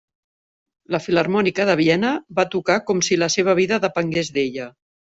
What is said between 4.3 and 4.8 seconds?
d'ella.